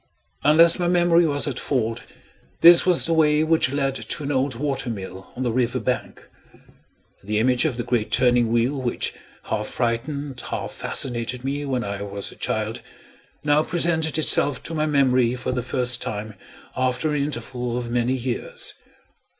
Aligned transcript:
Unless 0.43 0.79
my 0.79 0.87
memory 0.87 1.27
was 1.27 1.47
at 1.47 1.59
fault, 1.59 2.01
this 2.61 2.87
was 2.87 3.05
the 3.05 3.13
way 3.13 3.43
which 3.43 3.71
led 3.71 3.93
to 3.93 4.23
an 4.23 4.31
old 4.31 4.55
water 4.55 4.89
mill 4.89 5.31
on 5.35 5.43
the 5.43 5.51
river 5.51 5.79
bank. 5.79 6.27
The 7.23 7.37
image 7.37 7.65
of 7.65 7.77
the 7.77 7.83
great 7.83 8.11
turning 8.11 8.49
wheel, 8.51 8.81
which 8.81 9.13
half 9.43 9.67
frightened 9.67 10.41
half 10.49 10.71
fascinated 10.71 11.43
me 11.43 11.65
when 11.65 11.83
I 11.83 12.01
was 12.01 12.31
a 12.31 12.35
child, 12.35 12.81
now 13.43 13.61
presented 13.61 14.17
itself 14.17 14.63
to 14.63 14.73
my 14.73 14.87
memory 14.87 15.35
for 15.35 15.51
the 15.51 15.61
first 15.61 16.01
time 16.01 16.33
after 16.75 17.13
an 17.13 17.21
interval 17.23 17.77
of 17.77 17.91
many 17.91 18.15
years. 18.15 18.73